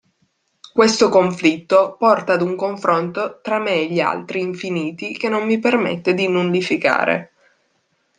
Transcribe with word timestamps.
Questo 0.73 1.09
conflitto 1.09 1.95
porta 1.99 2.33
ad 2.33 2.41
un 2.41 2.55
confronto 2.55 3.39
tra 3.43 3.59
me 3.59 3.75
e 3.81 3.87
gli 3.91 3.99
altri 3.99 4.39
infiniti 4.41 5.15
che 5.15 5.29
non 5.29 5.45
mi 5.45 5.59
permette 5.59 6.15
di 6.15 6.27
nullificare. 6.27 7.31